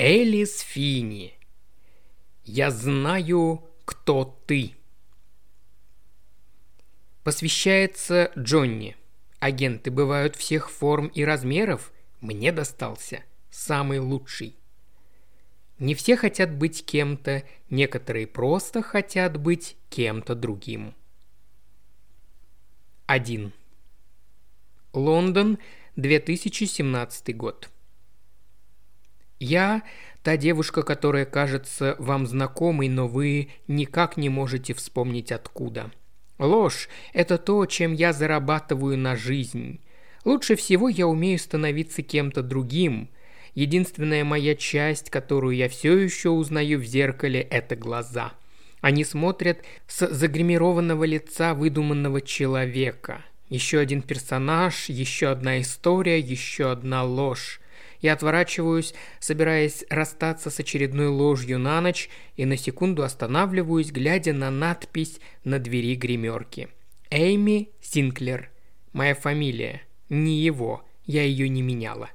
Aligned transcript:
Элис 0.00 0.60
Фини. 0.60 1.34
Я 2.44 2.70
знаю, 2.70 3.68
кто 3.84 4.40
ты. 4.46 4.76
Посвящается 7.24 8.30
Джонни. 8.38 8.94
Агенты 9.40 9.90
бывают 9.90 10.36
всех 10.36 10.70
форм 10.70 11.08
и 11.08 11.24
размеров. 11.24 11.92
Мне 12.20 12.52
достался 12.52 13.24
самый 13.50 13.98
лучший. 13.98 14.54
Не 15.80 15.96
все 15.96 16.16
хотят 16.16 16.54
быть 16.54 16.86
кем-то, 16.86 17.42
некоторые 17.68 18.28
просто 18.28 18.82
хотят 18.82 19.36
быть 19.36 19.76
кем-то 19.90 20.36
другим. 20.36 20.94
1. 23.06 23.52
Лондон, 24.92 25.58
2017 25.96 27.36
год. 27.36 27.68
Я 29.40 29.82
та 30.22 30.36
девушка, 30.36 30.82
которая 30.82 31.24
кажется 31.24 31.96
вам 31.98 32.26
знакомой, 32.26 32.88
но 32.88 33.06
вы 33.06 33.48
никак 33.68 34.16
не 34.16 34.28
можете 34.28 34.74
вспомнить 34.74 35.32
откуда. 35.32 35.90
Ложь– 36.38 36.88
это 37.12 37.38
то, 37.38 37.64
чем 37.66 37.92
я 37.92 38.12
зарабатываю 38.12 38.96
на 38.98 39.16
жизнь. 39.16 39.80
Лучше 40.24 40.56
всего 40.56 40.88
я 40.88 41.06
умею 41.06 41.38
становиться 41.38 42.02
кем-то 42.02 42.42
другим. 42.42 43.08
Единственная 43.54 44.24
моя 44.24 44.54
часть, 44.54 45.10
которую 45.10 45.56
я 45.56 45.68
все 45.68 45.96
еще 45.96 46.30
узнаю 46.30 46.78
в 46.78 46.84
зеркале– 46.84 47.40
это 47.50 47.76
глаза. 47.76 48.32
Они 48.80 49.04
смотрят 49.04 49.64
с 49.86 50.06
загримированного 50.06 51.04
лица 51.04 51.54
выдуманного 51.54 52.20
человека. 52.20 53.24
Еще 53.48 53.78
один 53.78 54.02
персонаж, 54.02 54.88
еще 54.88 55.28
одна 55.28 55.60
история, 55.60 56.20
еще 56.20 56.70
одна 56.70 57.02
ложь. 57.02 57.60
Я 58.00 58.12
отворачиваюсь, 58.12 58.94
собираясь 59.18 59.84
расстаться 59.90 60.50
с 60.50 60.60
очередной 60.60 61.08
ложью 61.08 61.58
на 61.58 61.80
ночь, 61.80 62.08
и 62.36 62.44
на 62.44 62.56
секунду 62.56 63.02
останавливаюсь, 63.02 63.90
глядя 63.90 64.32
на 64.32 64.50
надпись 64.50 65.18
на 65.44 65.58
двери 65.58 65.94
гримерки. 65.94 66.68
Эйми 67.10 67.70
Синклер. 67.80 68.50
Моя 68.92 69.14
фамилия. 69.14 69.82
Не 70.08 70.38
его. 70.38 70.84
Я 71.04 71.22
ее 71.22 71.48
не 71.48 71.62
меняла. 71.62 72.10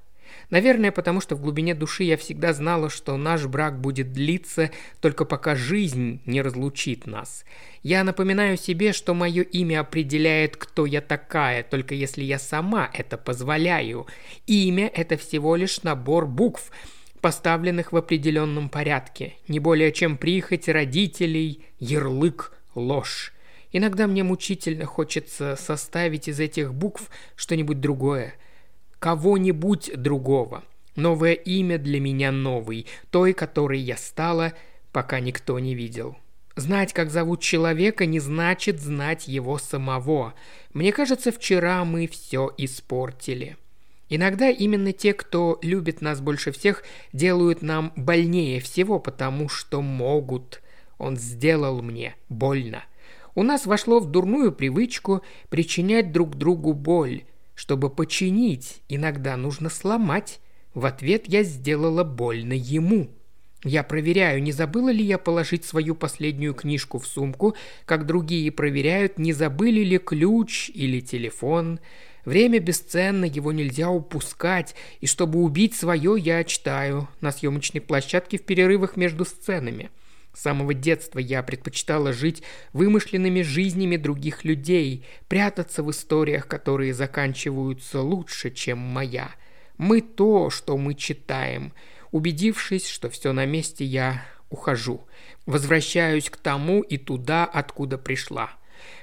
Наверное, 0.50 0.92
потому 0.92 1.22
что 1.22 1.36
в 1.36 1.42
глубине 1.42 1.76
души 1.76 2.04
я 2.04 2.18
всегда 2.18 2.54
знала, 2.54 2.90
что 2.90 3.18
наш 3.18 3.46
брак 3.46 3.80
будет 3.80 4.12
длиться 4.12 4.72
только 5.02 5.26
пока 5.26 5.56
жизнь 5.56 6.22
не 6.26 6.42
разлучит 6.42 7.08
нас. 7.08 7.46
Я 7.82 8.04
напоминаю 8.04 8.58
себе, 8.58 8.94
что 8.94 9.14
мое 9.14 9.44
имя 9.44 9.82
определяет, 9.82 10.58
кто 10.58 10.86
я 10.86 11.02
такая, 11.02 11.64
только 11.64 11.96
если 11.96 12.24
я 12.24 12.40
сама 12.40 12.90
это 12.94 13.18
позволяю. 13.18 14.08
Имя– 14.48 14.92
это 14.94 15.18
всего 15.18 15.56
лишь 15.56 15.84
набор 15.84 16.28
букв, 16.28 16.72
поставленных 17.20 17.94
в 17.94 17.98
определенном 17.98 18.70
порядке, 18.70 19.36
не 19.48 19.60
более 19.60 19.92
чем 19.92 20.18
прихоть 20.18 20.68
родителей, 20.68 21.66
ярлык, 21.80 22.52
ложь. 22.76 23.34
Иногда 23.72 24.08
мне 24.08 24.24
мучительно 24.24 24.86
хочется 24.86 25.56
составить 25.56 26.28
из 26.28 26.40
этих 26.40 26.74
букв 26.74 27.10
что-нибудь 27.36 27.80
другое, 27.80 28.36
кого-нибудь 29.04 29.92
другого. 29.98 30.64
Новое 30.96 31.34
имя 31.34 31.78
для 31.78 32.00
меня 32.00 32.32
новый, 32.32 32.88
той, 33.12 33.34
которой 33.34 33.78
я 33.78 33.98
стала, 33.98 34.54
пока 34.94 35.20
никто 35.20 35.60
не 35.60 35.76
видел. 35.76 36.16
Знать, 36.56 36.94
как 36.94 37.12
зовут 37.12 37.42
человека, 37.42 38.06
не 38.06 38.22
значит 38.22 38.80
знать 38.80 39.28
его 39.28 39.58
самого. 39.58 40.36
Мне 40.72 40.94
кажется, 40.94 41.34
вчера 41.34 41.84
мы 41.84 42.08
все 42.08 42.50
испортили. 42.58 43.58
Иногда 44.08 44.50
именно 44.50 44.94
те, 44.94 45.14
кто 45.14 45.60
любит 45.62 46.00
нас 46.00 46.22
больше 46.22 46.54
всех, 46.54 46.86
делают 47.12 47.62
нам 47.62 47.92
больнее 47.98 48.62
всего, 48.62 49.00
потому 49.00 49.50
что 49.50 49.82
могут. 49.82 50.62
Он 50.98 51.18
сделал 51.18 51.82
мне 51.82 52.16
больно. 52.30 52.86
У 53.36 53.44
нас 53.44 53.66
вошло 53.66 54.00
в 54.00 54.10
дурную 54.10 54.54
привычку 54.54 55.24
причинять 55.50 56.14
друг 56.14 56.36
другу 56.36 56.72
боль. 56.72 57.24
Чтобы 57.56 57.90
починить, 57.90 58.82
иногда 58.90 59.38
нужно 59.38 59.70
сломать. 59.70 60.40
В 60.74 60.86
ответ 60.86 61.26
я 61.28 61.44
сделала 61.44 62.04
больно 62.04 62.54
ему. 62.54 63.10
Я 63.64 63.84
проверяю, 63.84 64.44
не 64.44 64.52
забыла 64.52 64.90
ли 64.90 65.04
я 65.04 65.18
положить 65.18 65.64
свою 65.64 65.96
последнюю 65.96 66.54
книжку 66.54 67.00
в 67.00 67.08
сумку, 67.08 67.56
как 67.86 68.06
другие 68.06 68.52
проверяют, 68.52 69.18
не 69.18 69.32
забыли 69.32 69.82
ли 69.82 69.98
ключ 70.00 70.70
или 70.74 71.00
телефон. 71.00 71.80
Время 72.26 72.60
бесценно, 72.60 73.26
его 73.26 73.52
нельзя 73.52 73.90
упускать, 73.90 74.76
и 75.00 75.08
чтобы 75.08 75.40
убить 75.40 75.76
свое, 75.76 76.16
я 76.18 76.44
читаю 76.44 77.08
на 77.22 77.32
съемочной 77.32 77.82
площадке 77.82 78.38
в 78.38 78.44
перерывах 78.44 78.98
между 78.98 79.24
сценами. 79.24 79.92
С 80.34 80.42
самого 80.42 80.74
детства 80.74 81.20
я 81.20 81.44
предпочитала 81.44 82.12
жить 82.12 82.44
вымышленными 82.74 83.42
жизнями 83.42 83.98
других 83.98 84.44
людей, 84.44 85.06
прятаться 85.28 85.84
в 85.84 85.92
историях, 85.92 86.48
которые 86.48 86.94
заканчиваются 86.94 88.02
лучше, 88.02 88.52
чем 88.52 88.80
моя. 88.80 89.32
Мы 89.78 90.02
то, 90.02 90.50
что 90.50 90.78
мы 90.78 90.96
читаем– 90.96 91.74
Убедившись, 92.14 92.88
что 92.88 93.10
все 93.10 93.34
на 93.34 93.48
месте, 93.48 93.84
я 93.84 94.24
ухожу. 94.52 95.08
Возвращаюсь 95.48 96.30
к 96.30 96.38
тому 96.38 96.82
и 96.82 97.00
туда, 97.00 97.44
откуда 97.44 97.98
пришла. 97.98 98.52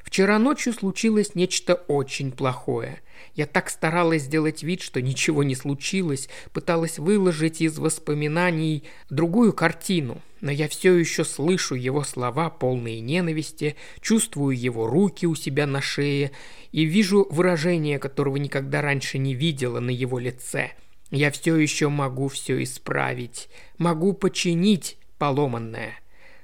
Вчера 0.03 0.39
ночью 0.39 0.73
случилось 0.73 1.35
нечто 1.35 1.75
очень 1.75 2.33
плохое. 2.33 3.01
Я 3.35 3.47
так 3.47 3.71
старалась 3.71 4.23
сделать 4.23 4.63
вид, 4.63 4.83
что 4.83 5.01
ничего 5.01 5.43
не 5.43 5.55
случилось, 5.55 6.29
пыталась 6.53 6.99
выложить 6.99 7.61
из 7.61 7.79
воспоминаний 7.79 8.85
другую 9.09 9.53
картину, 9.53 10.21
но 10.41 10.51
я 10.51 10.69
все 10.69 10.95
еще 10.95 11.25
слышу 11.25 11.75
его 11.75 12.03
слова, 12.03 12.51
полные 12.51 13.01
ненависти, 13.01 13.77
чувствую 14.01 14.59
его 14.59 14.87
руки 14.87 15.27
у 15.27 15.35
себя 15.35 15.67
на 15.67 15.81
шее 15.81 16.33
и 16.73 16.85
вижу 16.85 17.27
выражение, 17.31 17.99
которого 17.99 18.37
никогда 18.37 18.81
раньше 18.81 19.19
не 19.19 19.35
видела 19.35 19.81
на 19.81 19.91
его 19.91 20.19
лице– 20.19 20.73
я 21.11 21.33
все 21.33 21.57
еще 21.57 21.89
могу 21.89 22.29
все 22.29 22.63
исправить, 22.63 23.49
могу 23.79 24.13
починить 24.13 24.97
поломанное. 25.19 25.99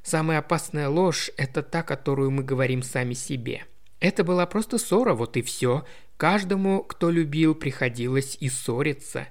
Самая 0.07 0.39
опасная 0.39 0.89
ложь– 0.89 1.33
это 1.37 1.65
та, 1.65 1.83
которую 1.83 2.31
мы 2.31 2.45
говорим 2.45 2.85
сами 2.85 3.13
себе. 3.13 3.65
Это 3.99 4.23
была 4.23 4.47
просто 4.47 4.79
ссора, 4.79 5.15
вот 5.15 5.37
и 5.37 5.43
все. 5.43 5.85
Каждому, 6.17 6.85
кто 6.85 7.11
любил, 7.11 7.57
приходилось 7.57 8.37
и 8.39 8.49
ссориться. 8.49 9.27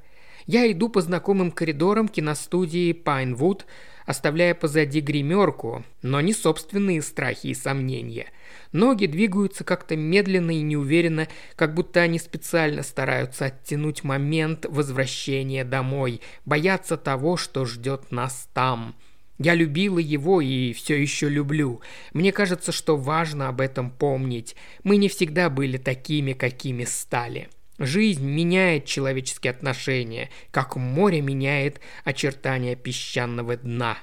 Я 0.47 0.69
иду 0.69 0.90
по 0.90 1.00
знакомым 1.00 1.52
коридорам 1.52 2.09
киностудии 2.09 2.91
Пайнвуд, 2.91 3.66
оставляя 4.06 4.53
позади 4.53 5.00
гримерку, 5.00 5.86
но 6.02 6.19
не 6.19 6.34
собственные 6.34 7.02
страхи 7.02 7.47
и 7.47 7.53
сомнения– 7.53 8.28
Ноги 8.72 9.06
двигаются 9.06 9.63
как-то 9.63 9.96
медленно 9.96 10.52
и 10.52 10.62
неуверенно, 10.62 11.30
как 11.56 11.74
будто 11.74 12.02
они 12.02 12.19
специально 12.19 12.84
стараются 12.84 13.46
оттянуть 13.46 14.03
момент 14.03 14.66
возвращения 14.68 15.63
домой, 15.63 16.19
боятся 16.44 16.97
того, 16.97 17.38
что 17.38 17.63
ждет 17.66 18.12
нас 18.12 18.50
там. 18.53 18.96
Я 19.38 19.53
любила 19.53 20.00
его 20.00 20.40
и 20.40 20.72
все 20.73 21.00
еще 21.00 21.28
люблю. 21.28 21.81
Мне 22.13 22.31
кажется, 22.31 22.72
что 22.72 22.96
важно 22.96 23.50
об 23.50 23.59
этом 23.59 23.91
помнить. 23.91 24.56
Мы 24.84 24.97
не 24.97 25.09
всегда 25.09 25.50
были 25.50 25.78
такими, 25.78 26.34
какими 26.34 26.85
стали. 26.85 27.50
Жизнь 27.78 28.25
меняет 28.25 28.85
человеческие 28.85 29.51
отношения, 29.51 30.29
как 30.51 30.78
море 30.78 31.19
меняет 31.19 31.81
очертания 32.06 32.78
песчаного 32.78 33.57
дна, 33.57 33.97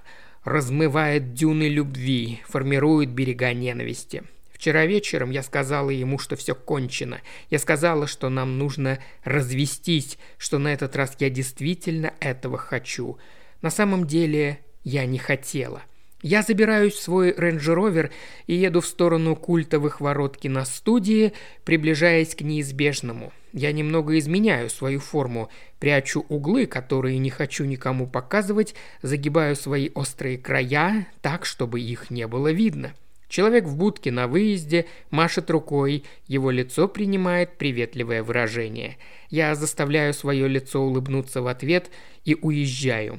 размывает 0.45 1.33
дюны 1.33 1.69
любви, 1.69 2.41
формирует 2.47 3.11
берега 3.11 3.55
ненависти. 3.55 4.25
Вчера 4.53 4.85
вечером 4.85 5.31
я 5.31 5.43
сказала 5.43 5.89
ему, 5.89 6.19
что 6.19 6.37
все 6.37 6.55
кончено. 6.55 7.23
Я 7.49 7.59
сказала, 7.59 8.07
что 8.07 8.29
нам 8.29 8.59
нужно 8.59 8.99
развестись, 9.25 10.19
что 10.37 10.59
на 10.59 10.69
этот 10.69 10.95
раз 10.95 11.17
я 11.19 11.31
действительно 11.31 12.13
этого 12.21 12.59
хочу. 12.59 13.19
На 13.63 13.71
самом 13.71 14.07
деле 14.07 14.61
я 14.85 15.07
не 15.07 15.19
хотела. 15.19 15.83
Я 16.23 16.43
забираюсь 16.43 16.95
в 16.95 17.03
свой 17.03 17.33
Range 17.33 17.73
Rover 17.73 18.13
и 18.47 18.55
еду 18.55 18.81
в 18.81 18.87
сторону 18.87 19.35
культовых 19.35 20.01
ворот 20.01 20.37
киностудии, 20.37 21.33
приближаясь 21.65 22.37
к 22.37 22.43
неизбежному. 22.43 23.33
Я 23.53 23.73
немного 23.73 24.17
изменяю 24.19 24.71
свою 24.71 25.01
форму, 25.01 25.51
прячу 25.81 26.25
углы, 26.29 26.67
которые 26.67 27.19
не 27.19 27.29
хочу 27.29 27.65
никому 27.65 28.07
показывать, 28.07 28.75
загибаю 29.03 29.57
свои 29.57 29.91
острые 29.95 30.39
края 30.39 31.09
так, 31.23 31.45
чтобы 31.45 31.81
их 31.81 32.11
не 32.11 32.29
было 32.29 32.53
видно. 32.53 32.95
Человек 33.29 33.65
в 33.65 33.77
будке 33.77 34.13
на 34.13 34.29
выезде 34.29 34.87
машет 35.11 35.51
рукой, 35.51 36.05
его 36.29 36.51
лицо 36.51 36.87
принимает 36.87 37.57
приветливое 37.59 38.23
выражение. 38.23 38.97
Я 39.29 39.55
заставляю 39.55 40.15
свое 40.15 40.47
лицо 40.47 40.81
улыбнуться 40.81 41.43
в 41.43 41.47
ответ 41.49 41.91
и 42.25 42.37
уезжаю. 42.41 43.19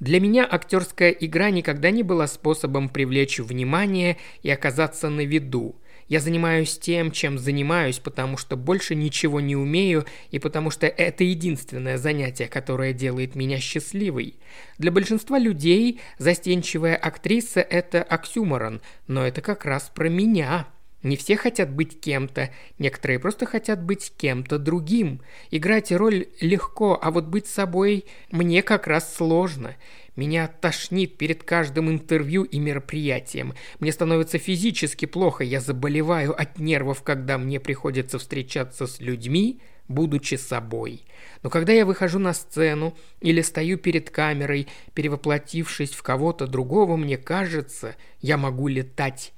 Для 0.00 0.18
меня 0.18 0.48
актерская 0.50 1.10
игра 1.10 1.50
никогда 1.50 1.90
не 1.90 2.02
была 2.02 2.26
способом 2.26 2.88
привлечь 2.88 3.38
внимание 3.38 4.16
и 4.42 4.50
оказаться 4.50 5.10
на 5.10 5.20
виду. 5.26 5.76
Я 6.08 6.20
занимаюсь 6.20 6.78
тем, 6.78 7.12
чем 7.12 7.38
занимаюсь, 7.38 7.98
потому 7.98 8.38
что 8.38 8.56
больше 8.56 8.94
ничего 8.94 9.40
не 9.40 9.54
умею 9.54 10.06
и 10.30 10.38
потому 10.38 10.70
что 10.70 10.86
это 10.86 11.22
единственное 11.22 11.98
занятие, 11.98 12.48
которое 12.48 12.94
делает 12.94 13.34
меня 13.36 13.60
счастливой. 13.60 14.36
Для 14.78 14.90
большинства 14.90 15.38
людей 15.38 16.00
застенчивая 16.18 16.96
актриса– 16.96 17.60
это 17.70 18.02
оксюморон, 18.02 18.80
но 19.06 19.24
это 19.24 19.42
как 19.42 19.66
раз 19.66 19.92
про 19.94 20.08
меня. 20.08 20.66
Не 21.02 21.16
все 21.16 21.36
хотят 21.36 21.70
быть 21.70 21.98
кем-то, 21.98 22.50
некоторые 22.78 23.18
просто 23.18 23.46
хотят 23.46 23.82
быть 23.82 24.12
кем-то 24.18 24.58
другим. 24.58 25.22
Играть 25.50 25.92
роль 25.92 26.28
легко, 26.40 26.98
а 27.00 27.10
вот 27.10 27.24
быть 27.24 27.46
собой 27.46 28.04
мне 28.30 28.62
как 28.62 28.86
раз 28.86 29.14
сложно. 29.14 29.76
Меня 30.14 30.48
тошнит 30.48 31.16
перед 31.16 31.42
каждым 31.42 31.88
интервью 31.88 32.42
и 32.42 32.58
мероприятием. 32.58 33.54
Мне 33.78 33.92
становится 33.92 34.36
физически 34.36 35.06
плохо, 35.06 35.42
я 35.42 35.60
заболеваю 35.60 36.38
от 36.38 36.58
нервов, 36.58 37.02
когда 37.02 37.38
мне 37.38 37.60
приходится 37.60 38.18
встречаться 38.18 38.86
с 38.86 39.00
людьми, 39.00 39.62
будучи 39.88 40.34
собой. 40.34 41.06
Но 41.42 41.48
когда 41.48 41.72
я 41.72 41.86
выхожу 41.86 42.18
на 42.18 42.34
сцену 42.34 42.94
или 43.20 43.40
стою 43.40 43.78
перед 43.78 44.10
камерой, 44.10 44.68
перевоплотившись 44.92 45.92
в 45.92 46.02
кого-то 46.02 46.46
другого, 46.46 46.96
мне 46.96 47.16
кажется, 47.16 47.96
я 48.20 48.36
могу 48.36 48.68
летать. 48.68 49.32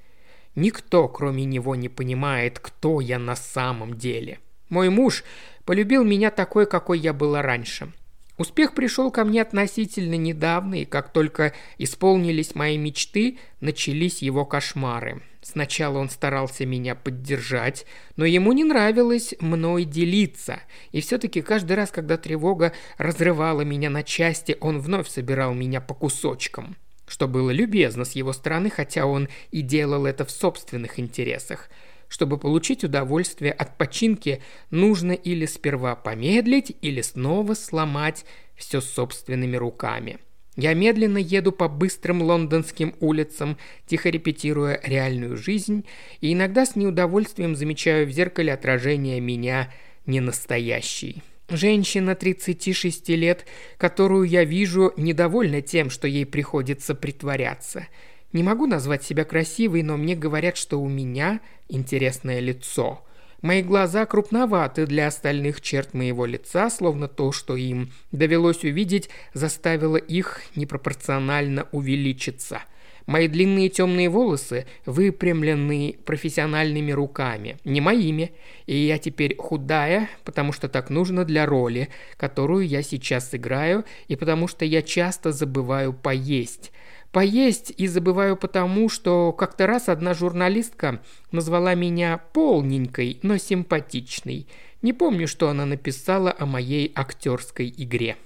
Никто, 0.54 1.08
кроме 1.08 1.44
него, 1.44 1.74
не 1.74 1.88
понимает, 1.88 2.58
кто 2.58 3.00
я 3.00 3.18
на 3.18 3.36
самом 3.36 3.96
деле. 3.96 4.38
Мой 4.68 4.90
муж 4.90 5.24
полюбил 5.64 6.04
меня 6.04 6.30
такой, 6.30 6.66
какой 6.66 6.98
я 6.98 7.12
была 7.12 7.42
раньше. 7.42 7.92
Успех 8.38 8.74
пришел 8.74 9.10
ко 9.10 9.24
мне 9.24 9.42
относительно 9.42 10.14
недавно, 10.14 10.82
и 10.82 10.84
как 10.84 11.12
только 11.12 11.52
исполнились 11.78 12.54
мои 12.54 12.76
мечты, 12.76 13.38
начались 13.60 14.22
его 14.22 14.44
кошмары. 14.44 15.22
Сначала 15.42 15.98
он 15.98 16.08
старался 16.08 16.64
меня 16.64 16.94
поддержать, 16.94 17.84
но 18.16 18.24
ему 18.24 18.52
не 18.52 18.64
нравилось 18.64 19.34
мной 19.40 19.84
делиться. 19.84 20.60
И 20.92 21.00
все-таки 21.00 21.42
каждый 21.42 21.76
раз, 21.76 21.90
когда 21.90 22.16
тревога 22.16 22.72
разрывала 22.96 23.62
меня 23.62 23.90
на 23.90 24.02
части, 24.02 24.56
он 24.60 24.80
вновь 24.80 25.08
собирал 25.08 25.52
меня 25.52 25.80
по 25.80 25.94
кусочкам 25.94 26.76
что 27.12 27.28
было 27.28 27.50
любезно 27.50 28.06
с 28.06 28.12
его 28.12 28.32
стороны, 28.32 28.70
хотя 28.70 29.04
он 29.04 29.28
и 29.50 29.60
делал 29.60 30.06
это 30.06 30.24
в 30.24 30.30
собственных 30.30 30.98
интересах. 30.98 31.68
Чтобы 32.08 32.38
получить 32.38 32.84
удовольствие 32.84 33.52
от 33.52 33.76
починки, 33.76 34.40
нужно 34.70 35.12
или 35.12 35.44
сперва 35.44 35.94
помедлить, 35.94 36.74
или 36.80 37.02
снова 37.02 37.52
сломать 37.52 38.24
все 38.56 38.80
собственными 38.80 39.56
руками. 39.56 40.20
Я 40.56 40.72
медленно 40.72 41.18
еду 41.18 41.52
по 41.52 41.68
быстрым 41.68 42.22
лондонским 42.22 42.94
улицам, 43.00 43.58
тихо 43.86 44.08
репетируя 44.08 44.80
реальную 44.82 45.36
жизнь, 45.36 45.84
и 46.22 46.32
иногда 46.32 46.64
с 46.64 46.76
неудовольствием 46.76 47.54
замечаю 47.56 48.06
в 48.06 48.10
зеркале 48.10 48.54
отражение 48.54 49.20
меня 49.20 49.70
ненастоящий. 50.06 51.22
Женщина 51.48 52.14
36 52.14 53.08
лет, 53.10 53.46
которую 53.76 54.24
я 54.24 54.44
вижу, 54.44 54.92
недовольна 54.96 55.60
тем, 55.60 55.90
что 55.90 56.08
ей 56.08 56.24
приходится 56.24 56.94
притворяться. 56.94 57.86
Не 58.32 58.42
могу 58.42 58.66
назвать 58.66 59.02
себя 59.02 59.24
красивой, 59.24 59.82
но 59.82 59.96
мне 59.96 60.16
говорят, 60.16 60.56
что 60.56 60.80
у 60.80 60.88
меня 60.88 61.40
интересное 61.68 62.40
лицо. 62.40 63.04
Мои 63.42 63.62
глаза 63.62 64.06
крупноваты 64.06 64.86
для 64.86 65.08
остальных 65.08 65.60
черт 65.60 65.94
моего 65.94 66.26
лица, 66.26 66.70
словно 66.70 67.08
то, 67.08 67.32
что 67.32 67.56
им 67.56 67.90
довелось 68.12 68.62
увидеть, 68.64 69.10
заставило 69.34 69.96
их 69.96 70.40
непропорционально 70.54 71.68
увеличиться– 71.72 72.62
Мои 73.06 73.28
длинные 73.28 73.68
темные 73.68 74.08
волосы 74.08 74.66
выпрямлены 74.86 75.96
профессиональными 76.04 76.92
руками, 76.92 77.56
не 77.64 77.80
моими, 77.80 78.32
и 78.66 78.76
я 78.76 78.98
теперь 78.98 79.36
худая, 79.36 80.08
потому 80.24 80.52
что 80.52 80.68
так 80.68 80.88
нужно 80.90 81.24
для 81.24 81.46
роли, 81.46 81.88
которую 82.16 82.66
я 82.66 82.82
сейчас 82.82 83.34
играю, 83.34 83.84
и 84.08 84.16
потому 84.16 84.46
что 84.46 84.64
я 84.64 84.82
часто 84.82 85.32
забываю 85.32 85.92
поесть. 85.92 86.72
Поесть 87.10 87.74
и 87.76 87.86
забываю 87.88 88.36
потому, 88.36 88.88
что 88.88 89.32
как-то 89.32 89.66
раз 89.66 89.90
одна 89.90 90.14
журналистка 90.14 91.02
назвала 91.30 91.74
меня 91.74 92.18
полненькой, 92.32 93.18
но 93.22 93.36
симпатичной. 93.36 94.46
Не 94.80 94.92
помню, 94.94 95.28
что 95.28 95.50
она 95.50 95.66
написала 95.66 96.34
о 96.36 96.46
моей 96.46 96.90
актерской 96.94 97.72
игре. 97.76 98.16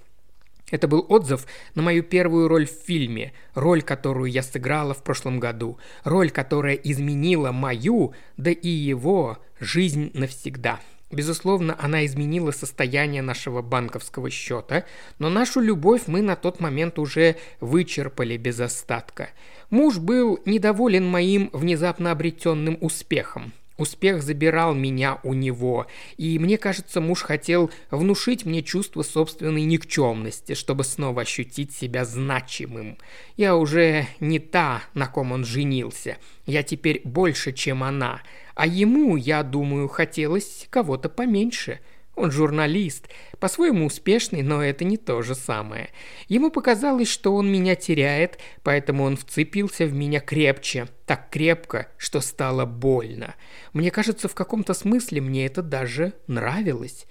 Это 0.71 0.89
был 0.89 1.07
отзыв 1.09 1.47
на 1.75 1.83
мою 1.83 2.03
первую 2.03 2.49
роль 2.49 2.67
в 2.67 2.71
фильме, 2.87 3.33
роль, 3.55 3.83
которую 3.83 4.31
я 4.31 4.43
сыграла 4.43 4.95
в 4.95 5.03
прошлом 5.03 5.39
году, 5.39 5.79
роль, 6.03 6.31
которая 6.31 6.75
изменила 6.75 7.53
мою, 7.53 8.15
да 8.37 8.51
и 8.51 8.69
его, 8.69 9.39
жизнь 9.61 10.11
навсегда. 10.15 10.81
Безусловно, 11.13 11.77
она 11.79 12.05
изменила 12.05 12.51
состояние 12.51 13.23
нашего 13.23 13.63
банковского 13.63 14.29
счета, 14.29 14.85
но 15.21 15.31
нашу 15.31 15.61
любовь 15.61 16.03
мы 16.09 16.21
на 16.21 16.35
тот 16.35 16.59
момент 16.59 16.99
уже 16.99 17.37
вычерпали 17.61 18.37
без 18.37 18.59
остатка. 18.59 19.31
Муж 19.71 19.99
был 19.99 20.41
недоволен 20.47 21.07
моим 21.07 21.49
внезапно 21.53 22.11
обретенным 22.11 22.77
успехом. 22.81 23.53
Успех 23.79 24.23
забирал 24.23 24.75
меня 24.75 25.21
у 25.23 25.35
него, 25.35 25.87
и 26.17 26.39
мне 26.39 26.57
кажется, 26.57 27.03
муж 27.03 27.23
хотел 27.23 27.71
внушить 27.91 28.47
мне 28.47 28.63
чувство 28.63 29.03
собственной 29.03 29.63
никчемности, 29.63 30.55
чтобы 30.55 30.83
снова 30.83 31.23
ощутить 31.23 31.73
себя 31.75 32.07
значимым. 32.07 32.97
Я 33.37 33.55
уже 33.55 34.07
не 34.19 34.39
та, 34.39 34.83
на 34.95 35.07
ком 35.07 35.33
он 35.33 35.45
женился. 35.45 36.17
Я 36.47 36.63
теперь 36.63 37.03
больше, 37.05 37.53
чем 37.53 37.83
она. 37.83 38.23
А 38.55 38.67
ему, 38.67 39.17
я 39.17 39.43
думаю, 39.43 39.89
хотелось 39.89 40.67
кого-то 40.71 41.09
поменьше– 41.11 41.81
он 42.17 42.31
журналист, 42.33 43.09
по-своему 43.39 43.87
успешный, 43.87 44.43
но 44.43 44.63
это 44.63 44.85
не 44.85 44.97
то 44.97 45.23
же 45.23 45.35
самое. 45.35 45.91
Ему 46.29 46.51
показалось, 46.51 47.09
что 47.09 47.35
он 47.35 47.53
меня 47.53 47.75
теряет, 47.77 48.39
поэтому 48.63 49.05
он 49.05 49.17
вцепился 49.17 49.85
в 49.85 49.93
меня 49.93 50.21
крепче, 50.21 50.89
так 51.05 51.31
крепко, 51.31 51.89
что 51.99 52.21
стало 52.21 52.65
больно. 52.65 53.35
Мне 53.73 53.91
кажется, 53.91 54.29
в 54.29 54.35
каком-то 54.35 54.75
смысле 54.75 55.21
мне 55.21 55.47
это 55.47 55.63
даже 55.63 56.15
нравилось. 56.27 57.07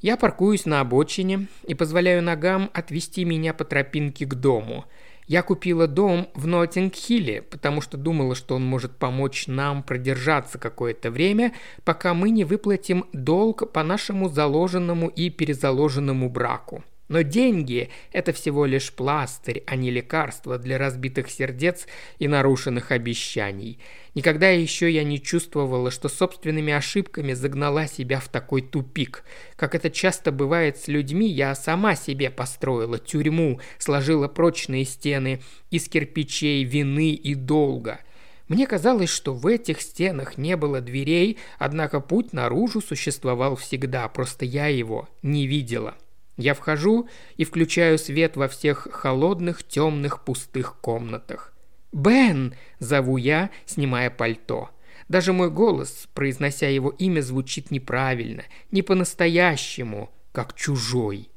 Я 0.00 0.16
паркуюсь 0.16 0.66
на 0.66 0.80
обочине 0.80 1.46
и 1.66 1.74
позволяю 1.74 2.22
ногам 2.22 2.70
отвести 2.74 3.24
меня 3.24 3.54
по 3.54 3.64
тропинке 3.64 4.26
к 4.26 4.34
дому– 4.34 4.84
я 5.30 5.42
купила 5.42 5.86
дом 5.86 6.28
в 6.34 6.48
Ноттинг-Хилле, 6.48 7.42
потому 7.42 7.80
что 7.82 7.96
думала, 7.96 8.34
что 8.34 8.56
он 8.56 8.66
может 8.66 8.96
помочь 8.96 9.46
нам 9.46 9.84
продержаться 9.84 10.58
какое-то 10.58 11.12
время, 11.12 11.54
пока 11.84 12.14
мы 12.14 12.30
не 12.30 12.42
выплатим 12.42 13.04
долг 13.12 13.70
по 13.70 13.84
нашему 13.84 14.28
заложенному 14.28 15.06
и 15.06 15.30
перезаложенному 15.30 16.28
браку. 16.28 16.82
Но 17.10 17.22
деньги– 17.22 17.90
это 18.12 18.32
всего 18.32 18.66
лишь 18.66 18.92
пластырь, 18.92 19.64
а 19.66 19.74
не 19.74 19.90
лекарство 19.90 20.58
для 20.58 20.78
разбитых 20.78 21.28
сердец 21.28 21.88
и 22.20 22.28
нарушенных 22.28 22.92
обещаний. 22.92 23.80
Никогда 24.14 24.48
еще 24.50 24.88
я 24.88 25.02
не 25.02 25.20
чувствовала, 25.20 25.90
что 25.90 26.08
собственными 26.08 26.72
ошибками 26.72 27.32
загнала 27.32 27.88
себя 27.88 28.20
в 28.20 28.28
такой 28.28 28.62
тупик. 28.62 29.24
Как 29.56 29.74
это 29.74 29.90
часто 29.90 30.30
бывает 30.30 30.76
с 30.76 30.86
людьми, 30.86 31.26
я 31.26 31.56
сама 31.56 31.96
себе 31.96 32.30
построила 32.30 33.00
тюрьму, 33.00 33.58
сложила 33.78 34.28
прочные 34.28 34.84
стены 34.84 35.42
из 35.72 35.88
кирпичей, 35.88 36.62
вины 36.62 37.10
и 37.10 37.34
долга– 37.34 37.98
мне 38.46 38.66
казалось, 38.66 39.10
что 39.10 39.32
в 39.32 39.46
этих 39.46 39.80
стенах 39.80 40.36
не 40.36 40.56
было 40.56 40.80
дверей, 40.80 41.38
однако 41.60 42.00
путь 42.00 42.32
наружу 42.32 42.80
существовал 42.80 43.54
всегда, 43.54 44.08
просто 44.08 44.44
я 44.44 44.66
его 44.66 45.08
не 45.22 45.46
видела. 45.46 45.94
Я 46.40 46.54
вхожу 46.54 47.06
и 47.36 47.44
включаю 47.44 47.98
свет 47.98 48.38
во 48.38 48.48
всех 48.48 48.88
холодных, 48.90 49.62
темных, 49.62 50.24
пустых 50.24 50.80
комнатах. 50.80 51.52
«Бен!»– 51.92 52.54
зову 52.78 53.18
я, 53.18 53.50
снимая 53.66 54.08
пальто. 54.08 54.70
Даже 55.10 55.34
мой 55.34 55.50
голос, 55.50 56.08
произнося 56.14 56.66
его 56.66 56.88
имя, 56.88 57.20
звучит 57.20 57.70
неправильно, 57.70 58.44
не 58.70 58.80
по-настоящему, 58.80 60.10
как 60.32 60.54
чужой. 60.54 61.28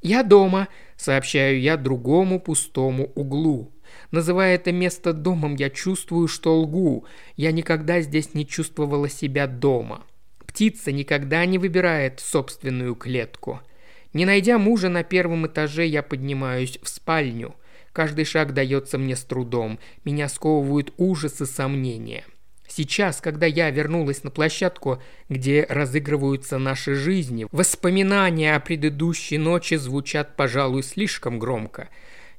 «Я 0.00 0.22
дома»,– 0.22 0.68
сообщаю 0.96 1.60
я 1.60 1.76
другому 1.76 2.38
пустому 2.38 3.10
углу. 3.16 3.72
Называя 4.12 4.54
это 4.54 4.70
место 4.70 5.12
домом, 5.12 5.56
я 5.56 5.70
чувствую, 5.70 6.28
что 6.28 6.56
лгу. 6.60 7.04
Я 7.34 7.50
никогда 7.50 8.00
здесь 8.00 8.34
не 8.34 8.46
чувствовала 8.46 9.08
себя 9.08 9.48
дома. 9.48 10.04
Птица 10.46 10.92
никогда 10.92 11.44
не 11.46 11.58
выбирает 11.58 12.20
собственную 12.20 12.94
клетку– 12.94 13.60
не 14.12 14.24
найдя 14.24 14.58
мужа 14.58 14.88
на 14.88 15.02
первом 15.02 15.46
этаже, 15.46 15.86
я 15.86 16.02
поднимаюсь 16.02 16.78
в 16.82 16.88
спальню. 16.88 17.54
Каждый 17.92 18.24
шаг 18.24 18.54
дается 18.54 18.98
мне 18.98 19.16
с 19.16 19.24
трудом. 19.24 19.78
Меня 20.04 20.28
сковывают 20.28 20.92
ужас 20.96 21.40
и 21.40 21.46
сомнения. 21.46 22.24
Сейчас, 22.66 23.20
когда 23.20 23.44
я 23.44 23.68
вернулась 23.70 24.24
на 24.24 24.30
площадку, 24.30 25.02
где 25.28 25.66
разыгрываются 25.68 26.56
наши 26.56 26.94
жизни, 26.94 27.46
воспоминания 27.52 28.54
о 28.54 28.60
предыдущей 28.60 29.36
ночи 29.36 29.74
звучат, 29.74 30.36
пожалуй, 30.36 30.82
слишком 30.82 31.38
громко. 31.38 31.90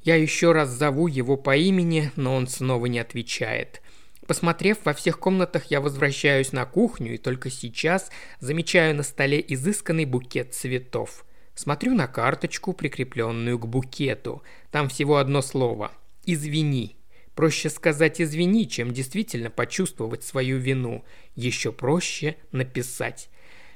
Я 0.02 0.16
еще 0.16 0.52
раз 0.52 0.70
зову 0.70 1.08
его 1.08 1.38
по 1.38 1.56
имени, 1.56 2.12
но 2.16 2.36
он 2.36 2.48
снова 2.48 2.88
не 2.88 2.98
отвечает. 2.98 3.84
Посмотрев 4.26 4.78
во 4.86 4.94
всех 4.94 5.20
комнатах, 5.20 5.66
я 5.66 5.82
возвращаюсь 5.82 6.52
на 6.52 6.66
кухню 6.66 7.14
и 7.14 7.18
только 7.18 7.52
сейчас 7.52 8.10
замечаю 8.40 8.96
на 8.96 9.04
столе 9.04 9.44
изысканный 9.48 10.06
букет 10.06 10.56
цветов. 10.56 11.26
Смотрю 11.56 11.94
на 11.94 12.08
карточку, 12.08 12.74
прикрепленную 12.74 13.60
к 13.60 13.68
букету. 13.68 14.42
Там 14.72 14.90
всего 14.90 15.18
одно 15.18 15.42
слово 15.42 15.92
«Извини». 16.26 16.98
Проще 17.36 17.70
сказать 17.70 18.22
«извини», 18.22 18.68
чем 18.68 18.92
действительно 18.92 19.50
почувствовать 19.50 20.24
свою 20.24 20.58
вину. 20.58 21.04
Еще 21.36 21.72
проще 21.72 22.38
написать. 22.52 23.30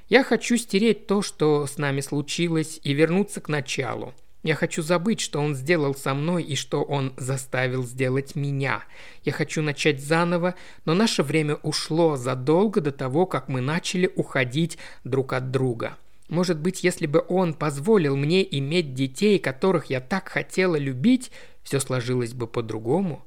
Я 0.08 0.24
хочу 0.24 0.56
стереть 0.56 1.06
то, 1.06 1.22
что 1.22 1.66
с 1.66 1.76
нами 1.76 2.00
случилось, 2.00 2.80
и 2.82 2.94
вернуться 2.94 3.40
к 3.40 3.48
началу. 3.48 4.14
Я 4.42 4.54
хочу 4.54 4.82
забыть, 4.82 5.20
что 5.20 5.40
он 5.40 5.54
сделал 5.54 5.94
со 5.94 6.14
мной 6.14 6.44
и 6.44 6.54
что 6.54 6.82
он 6.82 7.12
заставил 7.16 7.84
сделать 7.84 8.36
меня. 8.36 8.84
Я 9.24 9.32
хочу 9.32 9.62
начать 9.62 10.00
заново, 10.00 10.54
но 10.84 10.94
наше 10.94 11.22
время 11.22 11.56
ушло 11.56 12.16
задолго 12.16 12.80
до 12.80 12.92
того, 12.92 13.26
как 13.26 13.48
мы 13.48 13.60
начали 13.60 14.10
уходить 14.14 14.78
друг 15.04 15.32
от 15.32 15.50
друга. 15.50 15.96
Может 16.28 16.58
быть, 16.60 16.84
если 16.84 17.06
бы 17.06 17.24
он 17.28 17.54
позволил 17.54 18.14
мне 18.16 18.46
иметь 18.58 18.94
детей, 18.94 19.38
которых 19.38 19.86
я 19.86 20.00
так 20.00 20.28
хотела 20.28 20.76
любить, 20.76 21.30
все 21.62 21.80
сложилось 21.80 22.34
бы 22.34 22.46
по-другому. 22.46 23.24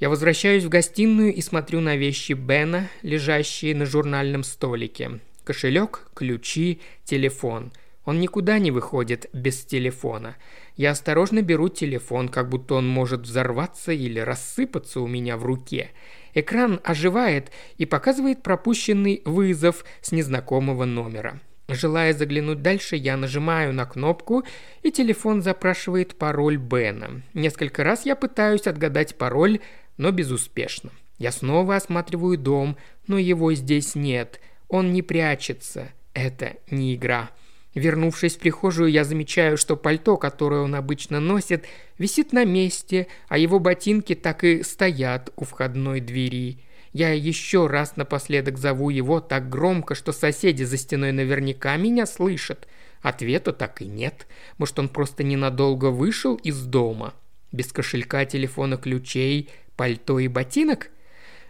Я 0.00 0.08
возвращаюсь 0.08 0.64
в 0.64 0.68
гостиную 0.68 1.32
и 1.32 1.40
смотрю 1.40 1.80
на 1.80 1.96
вещи 1.96 2.32
Бена, 2.32 2.88
лежащие 3.02 3.76
на 3.76 3.86
журнальном 3.86 4.42
столике. 4.42 5.20
Кошелек, 5.44 6.08
ключи, 6.14 6.80
телефон. 7.04 7.72
Он 8.04 8.18
никуда 8.20 8.58
не 8.58 8.72
выходит 8.72 9.30
без 9.32 9.64
телефона. 9.64 10.36
Я 10.76 10.90
осторожно 10.90 11.40
беру 11.40 11.68
телефон, 11.68 12.28
как 12.28 12.48
будто 12.48 12.74
он 12.74 12.88
может 12.88 13.22
взорваться 13.22 13.92
или 13.92 14.18
рассыпаться 14.18 15.00
у 15.00 15.06
меня 15.06 15.36
в 15.36 15.44
руке. 15.44 15.90
Экран 16.34 16.80
оживает 16.82 17.52
и 17.78 17.86
показывает 17.86 18.42
пропущенный 18.42 19.22
вызов 19.24 19.84
с 20.02 20.10
незнакомого 20.10 20.84
номера. 20.84 21.40
Желая 21.68 22.12
заглянуть 22.12 22.60
дальше, 22.60 22.96
я 22.96 23.16
нажимаю 23.16 23.72
на 23.72 23.86
кнопку, 23.86 24.44
и 24.82 24.90
телефон 24.90 25.40
запрашивает 25.40 26.14
пароль 26.16 26.58
Бена. 26.58 27.22
Несколько 27.32 27.84
раз 27.84 28.04
я 28.04 28.16
пытаюсь 28.16 28.66
отгадать 28.66 29.16
пароль, 29.16 29.60
но 29.96 30.10
безуспешно. 30.10 30.90
Я 31.18 31.32
снова 31.32 31.76
осматриваю 31.76 32.36
дом, 32.36 32.76
но 33.06 33.18
его 33.18 33.54
здесь 33.54 33.94
нет. 33.94 34.40
Он 34.68 34.92
не 34.92 35.00
прячется. 35.00 35.88
Это 36.12 36.56
не 36.70 36.94
игра. 36.94 37.30
Вернувшись 37.74 38.36
в 38.36 38.38
прихожую, 38.38 38.90
я 38.90 39.02
замечаю, 39.04 39.56
что 39.56 39.76
пальто, 39.76 40.16
которое 40.16 40.60
он 40.60 40.74
обычно 40.74 41.18
носит, 41.18 41.64
висит 41.98 42.32
на 42.32 42.44
месте, 42.44 43.08
а 43.28 43.38
его 43.38 43.58
ботинки 43.58 44.14
так 44.14 44.44
и 44.44 44.62
стоят 44.62 45.32
у 45.36 45.44
входной 45.44 46.00
двери. 46.00 46.58
Я 46.94 47.12
еще 47.12 47.66
раз 47.66 47.96
напоследок 47.96 48.56
зову 48.56 48.88
его 48.88 49.20
так 49.20 49.48
громко, 49.48 49.96
что 49.96 50.12
соседи 50.12 50.62
за 50.62 50.76
стеной 50.76 51.10
наверняка 51.10 51.76
меня 51.76 52.06
слышат. 52.06 52.68
Ответа 53.02 53.52
так 53.52 53.82
и 53.82 53.84
нет. 53.84 54.28
Может, 54.58 54.78
он 54.78 54.88
просто 54.88 55.24
ненадолго 55.24 55.86
вышел 55.86 56.36
из 56.36 56.62
дома? 56.64 57.12
Без 57.50 57.72
кошелька, 57.72 58.24
телефона, 58.24 58.76
ключей, 58.76 59.50
пальто 59.74 60.20
и 60.20 60.28
ботинок? 60.28 60.90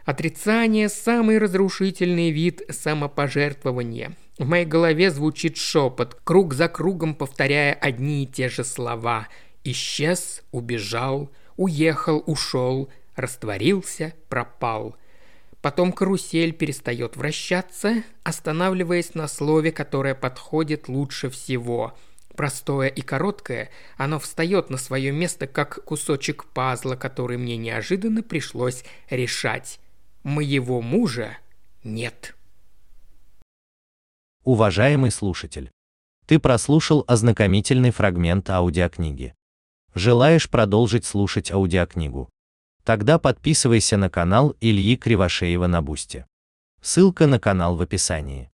Отрицание– 0.07 0.89
самый 0.89 1.37
разрушительный 1.37 2.31
вид 2.31 2.63
самопожертвования. 2.71 4.17
В 4.39 4.47
моей 4.47 4.65
голове 4.65 5.11
звучит 5.11 5.59
шепот, 5.59 6.19
круг 6.25 6.55
за 6.55 6.69
кругом 6.69 7.15
повторяя 7.15 7.75
одни 7.75 8.25
и 8.25 8.27
те 8.27 8.49
же 8.49 8.65
слова. 8.65 9.29
Исчез, 9.63 10.43
убежал, 10.53 11.31
уехал, 11.59 12.25
ушел, 12.27 12.89
растворился, 13.15 14.15
пропал– 14.31 14.97
Потом 15.65 15.93
карусель 15.93 16.53
перестает 16.53 17.17
вращаться, 17.17 18.03
останавливаясь 18.23 19.15
на 19.15 19.27
слове, 19.27 19.73
которое 19.73 20.15
подходит 20.15 20.89
лучше 20.89 21.31
всего. 21.31 21.97
Простое 22.37 22.89
и 22.89 23.01
короткое, 23.01 23.71
оно 23.97 24.19
встает 24.19 24.69
на 24.69 24.77
свое 24.77 25.11
место, 25.11 25.47
как 25.47 25.83
кусочек 25.87 26.45
пазла, 26.45 26.97
который 26.97 27.39
мне 27.39 27.57
неожиданно 27.57 28.23
пришлось 28.23 28.85
решать. 29.09 29.81
Моего 30.23 30.83
мужа 30.83 31.39
нет. 31.83 32.37
Уважаемый 34.43 35.11
слушатель, 35.11 35.71
ты 36.27 36.39
прослушал 36.39 37.05
ознакомительный 37.07 37.91
фрагмент 37.91 38.51
аудиокниги. 38.51 39.33
Желаешь 39.95 40.51
продолжить 40.51 41.07
слушать 41.07 41.51
аудиокнигу? 41.51 42.29
Тогда 42.85 43.19
подписывайся 43.19 43.97
на 43.97 44.11
канал 44.11 44.57
Ильи 44.61 44.97
Кривошеева 44.97 45.67
на 45.67 45.81
Boosty. 45.81 46.27
Ссылка 46.83 47.27
на 47.27 47.41
канал 47.41 47.77
в 47.77 47.83
описании. 47.83 48.51